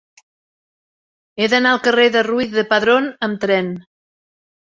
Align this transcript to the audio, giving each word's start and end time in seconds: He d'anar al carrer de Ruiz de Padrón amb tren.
He 1.37 1.49
d'anar 1.53 1.73
al 1.73 1.81
carrer 1.89 2.07
de 2.15 2.25
Ruiz 2.29 2.57
de 2.57 2.65
Padrón 2.73 3.11
amb 3.29 3.45
tren. 3.45 3.71